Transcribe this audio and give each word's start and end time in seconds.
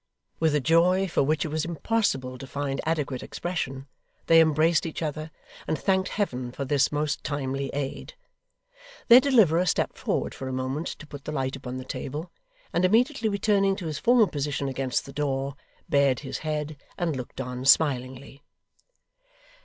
With 0.39 0.55
a 0.55 0.59
joy 0.59 1.07
for 1.07 1.21
which 1.21 1.45
it 1.45 1.49
was 1.49 1.63
impossible 1.63 2.39
to 2.39 2.47
find 2.47 2.81
adequate 2.87 3.21
expression, 3.21 3.85
they 4.25 4.41
embraced 4.41 4.87
each 4.87 5.03
other, 5.03 5.29
and 5.67 5.77
thanked 5.77 6.09
Heaven 6.09 6.51
for 6.51 6.65
this 6.65 6.91
most 6.91 7.23
timely 7.23 7.69
aid. 7.71 8.15
Their 9.09 9.19
deliverer 9.19 9.63
stepped 9.67 9.99
forward 9.99 10.33
for 10.33 10.47
a 10.47 10.53
moment 10.53 10.87
to 10.87 11.05
put 11.05 11.25
the 11.25 11.31
light 11.31 11.55
upon 11.55 11.77
the 11.77 11.85
table, 11.85 12.31
and 12.73 12.83
immediately 12.83 13.29
returning 13.29 13.75
to 13.75 13.85
his 13.85 13.99
former 13.99 14.25
position 14.25 14.67
against 14.67 15.05
the 15.05 15.13
door, 15.13 15.55
bared 15.87 16.21
his 16.21 16.39
head, 16.39 16.77
and 16.97 17.15
looked 17.15 17.39
on 17.39 17.63
smilingly. 17.63 18.41